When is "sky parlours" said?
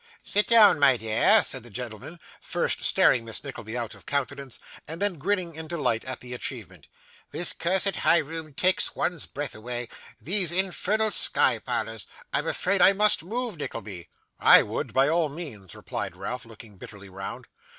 11.11-12.07